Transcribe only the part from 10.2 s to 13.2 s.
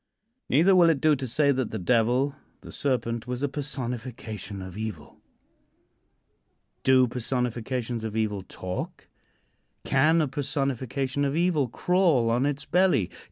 personification of evil crawl on its belly?